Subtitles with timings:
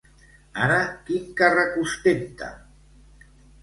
[0.67, 0.79] Ara
[1.11, 2.53] quin càrrec ostenta?